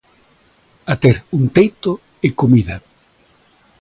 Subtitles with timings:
[0.91, 1.91] A ter un teito
[2.27, 2.75] e comida.